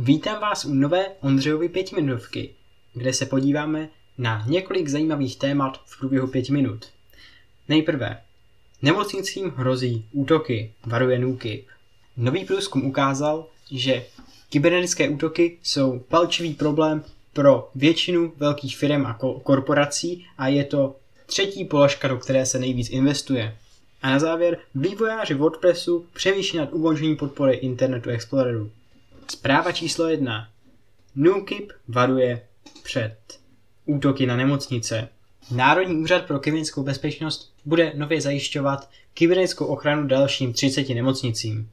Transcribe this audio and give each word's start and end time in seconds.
Vítám 0.00 0.40
vás 0.40 0.64
u 0.64 0.74
nové 0.74 1.06
Ondřejovy 1.20 1.68
pětiminutovky, 1.68 2.50
kde 2.94 3.12
se 3.12 3.26
podíváme 3.26 3.88
na 4.18 4.44
několik 4.46 4.88
zajímavých 4.88 5.36
témat 5.36 5.80
v 5.84 5.98
průběhu 5.98 6.26
pěti 6.26 6.52
minut. 6.52 6.86
Nejprve, 7.68 8.20
nemocnicím 8.82 9.50
hrozí 9.56 10.04
útoky, 10.12 10.72
varuje 10.86 11.18
NUKIP. 11.18 11.66
Nový 12.16 12.44
průzkum 12.44 12.84
ukázal, 12.84 13.46
že 13.70 14.04
kybernetické 14.50 15.08
útoky 15.08 15.58
jsou 15.62 15.98
palčivý 15.98 16.54
problém 16.54 17.04
pro 17.32 17.70
většinu 17.74 18.32
velkých 18.36 18.76
firm 18.76 19.06
a 19.06 19.18
korporací 19.42 20.26
a 20.38 20.48
je 20.48 20.64
to 20.64 20.96
třetí 21.26 21.64
položka, 21.64 22.08
do 22.08 22.16
které 22.16 22.46
se 22.46 22.58
nejvíc 22.58 22.90
investuje. 22.90 23.56
A 24.02 24.10
na 24.10 24.18
závěr, 24.18 24.58
vývojáři 24.74 25.34
WordPressu 25.34 26.06
přemýšlí 26.12 26.58
nad 26.58 26.72
ukončením 26.72 27.16
podpory 27.16 27.56
Internetu 27.56 28.10
Exploreru. 28.10 28.70
Zpráva 29.30 29.72
číslo 29.72 30.08
jedna. 30.08 30.48
NUKIP 31.14 31.72
varuje 31.88 32.42
před 32.82 33.16
útoky 33.86 34.26
na 34.26 34.36
nemocnice. 34.36 35.08
Národní 35.50 35.96
úřad 35.96 36.26
pro 36.26 36.38
kybernetickou 36.38 36.82
bezpečnost 36.82 37.54
bude 37.64 37.92
nově 37.96 38.20
zajišťovat 38.20 38.90
kybernetickou 39.14 39.64
ochranu 39.64 40.06
dalším 40.06 40.52
30 40.52 40.88
nemocnicím. 40.88 41.70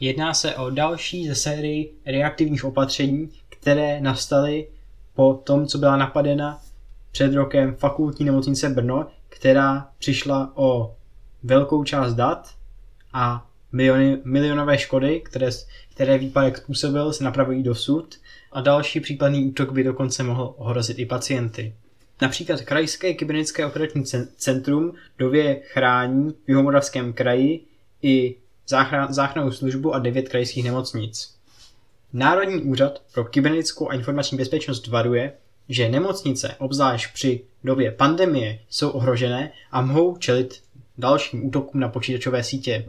Jedná 0.00 0.34
se 0.34 0.54
o 0.54 0.70
další 0.70 1.28
ze 1.28 1.34
sérii 1.34 1.94
reaktivních 2.06 2.64
opatření, 2.64 3.30
které 3.48 4.00
nastaly 4.00 4.68
po 5.14 5.34
tom, 5.34 5.66
co 5.66 5.78
byla 5.78 5.96
napadena 5.96 6.60
před 7.12 7.34
rokem 7.34 7.74
fakultní 7.74 8.26
nemocnice 8.26 8.68
Brno, 8.68 9.06
která 9.28 9.88
přišla 9.98 10.52
o 10.54 10.96
velkou 11.42 11.84
část 11.84 12.14
dat 12.14 12.54
a 13.12 13.46
miliony, 13.76 14.18
milionové 14.24 14.78
škody, 14.78 15.20
které, 15.20 15.50
které 15.94 16.18
výpadek 16.18 16.58
způsobil, 16.58 17.12
se 17.12 17.24
napravují 17.24 17.62
dosud 17.62 18.14
a 18.52 18.60
další 18.60 19.00
případný 19.00 19.44
útok 19.44 19.72
by 19.72 19.84
dokonce 19.84 20.22
mohl 20.22 20.54
ohrozit 20.56 20.98
i 20.98 21.06
pacienty. 21.06 21.74
Například 22.22 22.60
Krajské 22.60 23.14
kybernetické 23.14 23.66
operační 23.66 24.04
centrum 24.36 24.94
dově 25.18 25.60
chrání 25.64 26.30
v 26.30 26.48
Jihomoravském 26.48 27.12
kraji 27.12 27.64
i 28.02 28.34
záchrannou 29.08 29.52
službu 29.52 29.94
a 29.94 29.98
devět 29.98 30.28
krajských 30.28 30.64
nemocnic. 30.64 31.36
Národní 32.12 32.62
úřad 32.62 33.02
pro 33.14 33.24
kybernetickou 33.24 33.90
a 33.90 33.94
informační 33.94 34.38
bezpečnost 34.38 34.86
varuje, 34.86 35.32
že 35.68 35.88
nemocnice, 35.88 36.54
obzvlášť 36.58 37.12
při 37.14 37.40
době 37.64 37.90
pandemie, 37.90 38.58
jsou 38.70 38.90
ohrožené 38.90 39.52
a 39.72 39.80
mohou 39.80 40.16
čelit 40.16 40.62
dalším 40.98 41.46
útokům 41.46 41.80
na 41.80 41.88
počítačové 41.88 42.44
sítě. 42.44 42.86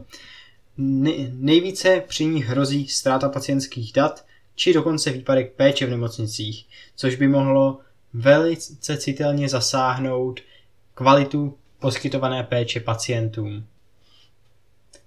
Nejvíce 0.78 2.02
při 2.08 2.24
nich 2.24 2.46
hrozí 2.46 2.88
ztráta 2.88 3.28
pacientských 3.28 3.92
dat 3.92 4.26
či 4.54 4.72
dokonce 4.72 5.10
výpadek 5.10 5.52
péče 5.52 5.86
v 5.86 5.90
nemocnicích, 5.90 6.66
což 6.96 7.14
by 7.16 7.28
mohlo 7.28 7.80
velice 8.12 8.96
citelně 8.96 9.48
zasáhnout 9.48 10.40
kvalitu 10.94 11.58
poskytované 11.78 12.42
péče 12.42 12.80
pacientům. 12.80 13.66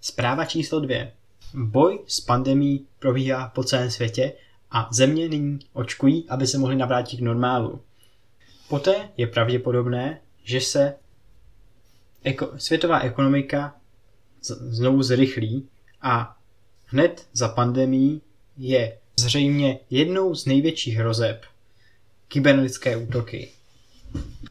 Zpráva 0.02 0.45
číslo 0.45 0.80
dvě. 0.80 1.11
Boj 1.53 1.99
s 2.08 2.19
pandemí 2.19 2.88
probíhá 2.99 3.49
po 3.49 3.64
celém 3.64 3.92
světě 3.92 4.33
a 4.72 4.89
země 4.92 5.30
nyní 5.30 5.59
očkují, 5.73 6.25
aby 6.30 6.47
se 6.47 6.58
mohly 6.58 6.75
navrátit 6.75 7.19
k 7.19 7.23
normálu. 7.23 7.81
Poté 8.69 9.09
je 9.17 9.27
pravděpodobné, 9.27 10.22
že 10.44 10.61
se 10.61 10.95
eko- 12.25 12.58
světová 12.58 12.99
ekonomika 12.99 13.75
znovu 14.44 15.03
zrychlí 15.03 15.67
a 16.02 16.38
hned 16.86 17.28
za 17.34 17.47
pandemí 17.47 18.22
je 18.58 18.98
zřejmě 19.20 19.80
jednou 19.89 20.36
z 20.36 20.45
největších 20.45 20.95
hrozeb 20.95 21.45
kybernetické 22.28 22.98
útoky. 22.98 23.50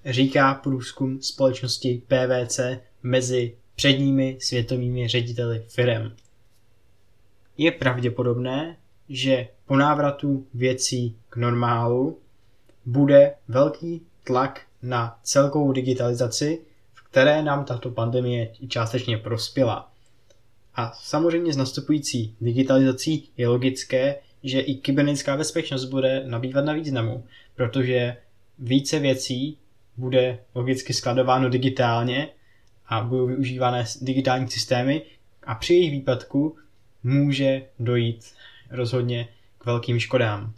Říká 0.07 0.55
průzkum 0.55 1.23
společnosti 1.23 2.03
PVC 2.07 2.61
mezi 3.03 3.55
předními 3.77 4.39
světovými 4.41 5.09
řediteli 5.09 5.65
firem. 5.69 6.17
Je 7.59 7.73
pravděpodobné, 7.73 8.77
že 9.09 9.49
po 9.67 9.77
návratu 9.77 10.47
věcí 10.55 11.17
k 11.29 11.37
normálu 11.37 12.19
bude 12.87 13.35
velký 13.49 14.03
tlak 14.25 14.61
na 14.83 15.19
celkovou 15.23 15.73
digitalizaci, 15.73 16.61
které 17.11 17.43
nám 17.43 17.65
tato 17.65 17.91
pandemie 17.91 18.53
částečně 18.69 19.19
prospěla. 19.19 19.93
A 20.75 20.93
samozřejmě 20.93 21.53
s 21.53 21.57
nastupující 21.57 22.35
digitalizací 22.41 23.29
je 23.37 23.49
logické, 23.49 24.17
že 24.43 24.61
i 24.61 24.75
kybernetická 24.75 25.37
bezpečnost 25.37 25.85
bude 25.85 26.23
nabývat 26.27 26.65
na 26.65 26.73
významu, 26.73 27.25
protože 27.55 28.17
více 28.59 28.99
věcí 28.99 29.59
bude 29.97 30.39
logicky 30.55 30.93
skladováno 30.93 31.49
digitálně 31.49 32.29
a 32.87 33.01
budou 33.01 33.27
využívané 33.27 33.85
digitální 34.01 34.49
systémy 34.49 35.03
a 35.43 35.55
při 35.55 35.75
jejich 35.75 35.91
výpadku 35.91 36.57
může 37.03 37.63
dojít 37.79 38.25
rozhodně 38.71 39.29
k 39.59 39.67
velkým 39.67 40.01
škodám. 40.01 40.55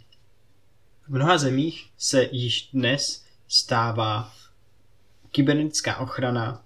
V 1.07 1.09
mnoha 1.09 1.37
zemích 1.37 1.89
se 1.97 2.29
již 2.31 2.69
dnes 2.73 3.25
stává 3.47 4.31
kybernetická 5.33 5.97
ochrana 5.97 6.63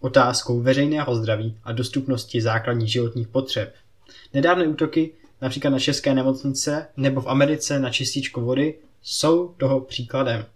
otázkou 0.00 0.60
veřejného 0.60 1.14
zdraví 1.14 1.58
a 1.64 1.72
dostupnosti 1.72 2.42
základních 2.42 2.92
životních 2.92 3.28
potřeb. 3.28 3.74
Nedávné 4.34 4.68
útoky 4.68 5.12
například 5.40 5.70
na 5.70 5.78
české 5.78 6.14
nemocnice 6.14 6.88
nebo 6.96 7.20
v 7.20 7.26
Americe 7.26 7.78
na 7.78 7.90
čističku 7.90 8.40
vody 8.40 8.78
jsou 9.02 9.48
toho 9.48 9.80
příkladem. 9.80 10.46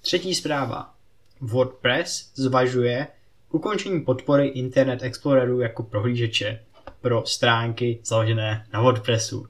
Třetí 0.00 0.34
zpráva. 0.34 0.94
WordPress 1.40 2.30
zvažuje 2.34 3.06
ukončení 3.50 4.00
podpory 4.00 4.46
Internet 4.46 5.02
Exploreru 5.02 5.60
jako 5.60 5.82
prohlížeče 5.82 6.60
pro 7.00 7.26
stránky 7.26 7.98
založené 8.04 8.66
na 8.72 8.80
WordPressu. 8.80 9.46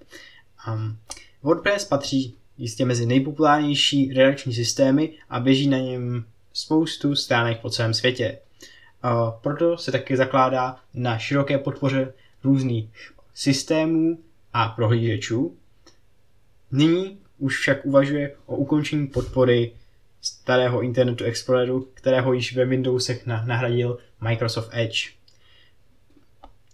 Um, 0.68 0.98
WordPress 1.42 1.84
patří 1.84 2.36
jistě 2.58 2.84
mezi 2.84 3.06
nejpopulárnější 3.06 4.12
redakční 4.12 4.54
systémy 4.54 5.12
a 5.30 5.40
běží 5.40 5.68
na 5.68 5.78
něm 5.78 6.24
spoustu 6.52 7.16
stránek 7.16 7.60
po 7.60 7.70
celém 7.70 7.94
světě. 7.94 8.38
Proto 9.40 9.78
se 9.78 9.92
taky 9.92 10.16
zakládá 10.16 10.76
na 10.94 11.18
široké 11.18 11.58
podpoře 11.58 12.12
různých 12.44 13.12
systémů 13.34 14.18
a 14.52 14.68
prohlížečů. 14.68 15.56
Nyní 16.72 17.18
už 17.38 17.58
však 17.58 17.86
uvažuje 17.86 18.36
o 18.46 18.56
ukončení 18.56 19.06
podpory 19.06 19.72
starého 20.20 20.82
Internetu 20.82 21.24
Exploreru, 21.24 21.88
kterého 21.94 22.32
již 22.32 22.56
ve 22.56 22.64
Windowsech 22.64 23.26
nahradil 23.26 23.98
Microsoft 24.20 24.70
Edge. 24.72 25.10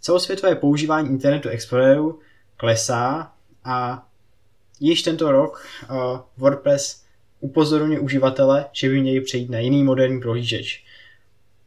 Celosvětové 0.00 0.54
používání 0.54 1.08
Internetu 1.08 1.48
Exploreru 1.48 2.20
klesá 2.56 3.32
a 3.64 4.06
již 4.80 5.02
tento 5.02 5.32
rok 5.32 5.66
uh, 5.90 5.96
WordPress 6.36 7.04
upozorňuje 7.40 8.00
uživatele, 8.00 8.66
že 8.72 8.88
by 8.88 9.00
měli 9.00 9.20
přejít 9.20 9.50
na 9.50 9.58
jiný 9.58 9.84
moderní 9.84 10.20
prohlížeč. 10.20 10.84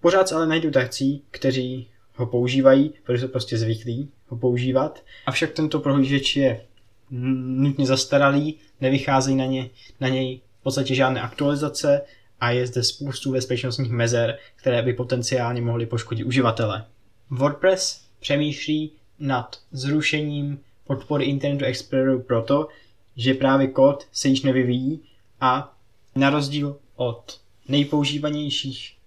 Pořád 0.02 0.28
se 0.28 0.36
ale 0.36 0.48
najdou 0.48 0.70
takcí, 0.70 1.24
kteří 1.32 1.88
ho 2.16 2.26
používají, 2.26 2.94
protože 3.04 3.22
jsou 3.22 3.28
prostě 3.28 3.58
zvyklí 3.58 4.10
ho 4.28 4.38
používat. 4.38 5.04
Avšak 5.26 5.52
tento 5.52 5.80
prohlížeč 5.80 6.36
je 6.36 6.62
nutně 7.10 7.86
zastaralý, 7.86 8.60
nevycházejí 8.82 9.38
na, 9.38 9.46
ně, 9.46 9.70
na 10.00 10.08
něj 10.08 10.42
v 10.60 10.64
podstatě 10.64 10.96
žádné 10.96 11.22
aktualizace 11.22 12.02
a 12.40 12.52
je 12.52 12.68
zde 12.68 12.84
spoustu 12.84 13.32
bezpečnostních 13.32 13.92
mezer, 13.92 14.38
které 14.56 14.82
by 14.82 14.94
potenciálně 14.94 15.62
mohly 15.62 15.86
poškodit 15.86 16.24
uživatele. 16.24 16.86
WordPress 17.30 18.02
přemýšlí 18.20 18.92
nad 19.20 19.60
zrušením 19.72 20.60
podpory 20.88 21.26
Internetu 21.26 21.66
Exploreru 21.66 22.22
proto, 22.22 22.68
že 23.16 23.34
právě 23.34 23.68
kód 23.68 24.08
se 24.12 24.28
již 24.28 24.42
nevyvíjí 24.42 25.02
a 25.42 25.78
na 26.16 26.30
rozdíl 26.30 26.78
od 26.96 27.40
nejpoužívanějších 27.68 28.98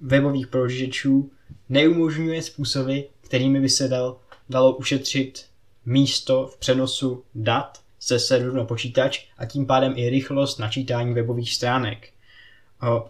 webových 0.00 0.46
prohlížečů 0.46 1.30
neumožňuje 1.68 2.42
způsoby, 2.42 3.00
kterými 3.20 3.60
by 3.60 3.68
se 3.68 3.88
dal, 3.88 4.16
dalo 4.48 4.76
ušetřit 4.76 5.46
místo 5.86 6.46
v 6.46 6.56
přenosu 6.58 7.24
dat 7.34 7.80
ze 8.02 8.18
serveru 8.18 8.56
na 8.56 8.64
počítač 8.64 9.26
a 9.38 9.46
tím 9.46 9.66
pádem 9.66 9.92
i 9.96 10.10
rychlost 10.10 10.58
načítání 10.58 11.14
webových 11.14 11.54
stránek. 11.54 12.08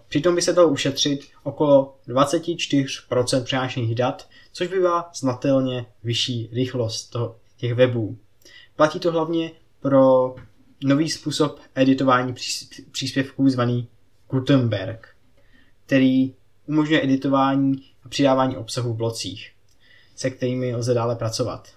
Přitom 0.09 0.35
by 0.35 0.43
se 0.43 0.53
dalo 0.53 0.69
ušetřit 0.69 1.21
okolo 1.43 1.97
24% 2.09 3.45
přenášených 3.45 3.95
dat, 3.95 4.29
což 4.53 4.69
by 4.69 4.79
byla 4.79 5.11
znatelně 5.15 5.87
vyšší 6.05 6.49
rychlost 6.53 7.05
toho, 7.05 7.37
těch 7.57 7.75
webů. 7.75 8.19
Platí 8.77 9.01
to 9.01 9.13
hlavně 9.13 9.51
pro 9.81 10.35
nový 10.85 11.11
způsob 11.11 11.61
editování 11.75 12.35
příspěvků 12.91 13.49
zvaný 13.49 13.89
Gutenberg, 14.31 15.09
který 15.87 16.35
umožňuje 16.67 17.03
editování 17.03 17.83
a 18.05 18.09
přidávání 18.09 18.57
obsahu 18.57 18.93
v 18.93 18.97
blocích, 18.97 19.53
se 20.17 20.31
kterými 20.31 20.75
lze 20.75 20.95
dále 20.95 21.17
pracovat. 21.17 21.69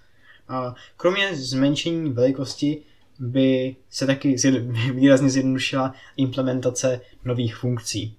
A 0.47 0.75
kromě 0.97 1.35
zmenšení 1.35 2.11
velikosti 2.11 2.81
by 3.19 3.75
se 3.89 4.05
taky 4.05 4.35
výrazně 4.93 5.29
zjednodušila 5.29 5.93
implementace 6.17 7.01
nových 7.25 7.55
funkcí. 7.55 8.17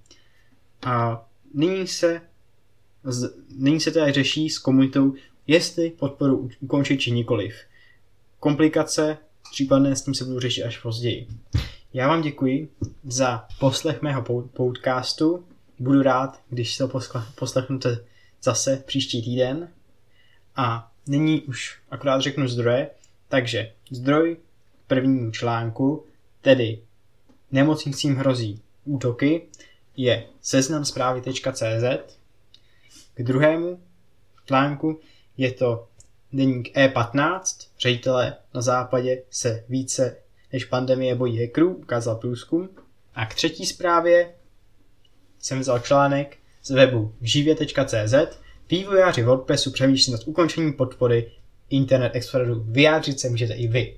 A 0.83 1.27
nyní 1.55 1.87
se, 1.87 2.21
nyní 3.57 3.81
se 3.81 3.91
teda 3.91 4.13
řeší 4.13 4.51
s 4.51 4.59
komunitou, 4.59 5.15
jestli 5.47 5.91
podporu 5.91 6.51
ukončit 6.61 6.97
či 6.99 7.11
nikoliv. 7.11 7.55
Komplikace 8.41 9.19
případné 9.55 9.97
s 9.97 10.03
tím 10.03 10.15
se 10.15 10.25
budu 10.25 10.41
řešit 10.41 10.63
až 10.63 10.79
později. 10.79 11.29
Já 11.93 12.09
vám 12.09 12.23
děkuji 12.23 12.69
za 13.05 13.47
poslech 13.59 14.03
mého 14.03 14.23
podcastu. 14.53 15.45
Budu 15.79 16.03
rád, 16.03 16.41
když 16.51 16.75
se 16.75 16.89
poslechnete 17.35 18.05
zase 18.43 18.83
příští 18.87 19.23
týden. 19.23 19.69
A 20.57 20.93
nyní 21.07 21.43
už 21.43 21.81
akorát 21.91 22.21
řeknu 22.21 22.49
zdroje. 22.49 22.91
Takže 23.29 23.73
zdroj 23.91 24.37
prvnímu 24.87 25.31
článku, 25.31 26.05
tedy 26.41 26.79
nemocnicím 27.53 28.17
hrozí 28.17 28.61
útoky, 28.85 29.47
je 29.97 30.27
seznam 30.41 30.85
zprávy.cz. 30.85 32.17
K 33.15 33.23
druhému 33.23 33.81
článku 34.47 35.01
je 35.37 35.53
to 35.53 35.89
deník 36.33 36.77
E15, 36.77 37.69
ředitele 37.85 38.37
na 38.55 38.63
západě 38.63 39.23
se 39.31 39.65
více 39.69 40.17
než 40.53 40.65
pandemie 40.65 41.15
bojí 41.15 41.41
hackerů, 41.41 41.75
ukázal 41.75 42.17
průzkum. 42.17 42.69
A 43.15 43.27
k 43.27 43.35
třetí 43.35 43.67
zprávě 43.67 44.35
jsem 45.39 45.61
vzal 45.61 45.79
článek 45.79 46.37
z 46.63 46.71
webu 46.71 47.15
živě.cz. 47.21 48.15
Vývojáři 48.71 49.23
WordPressu 49.23 49.71
přemýšlí 49.71 50.13
nad 50.13 50.21
ukončením 50.27 50.73
podpory 50.73 51.33
Internet 51.71 52.13
Exploreru. 52.15 52.65
Vyjádřit 52.69 53.21
se 53.21 53.29
můžete 53.29 53.55
i 53.55 53.69
vy. 53.69 53.97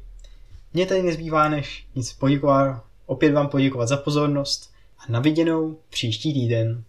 Mně 0.75 0.87
tady 0.87 1.03
nezbývá 1.03 1.49
než 1.49 1.87
nic 1.95 2.13
poděkovat, 2.13 2.85
opět 3.07 3.33
vám 3.33 3.49
poděkovat 3.49 3.89
za 3.89 3.97
pozornost 3.97 4.71
a 4.99 5.13
na 5.13 5.21
viděnou 5.21 5.79
příští 5.91 6.35
týden. 6.35 6.85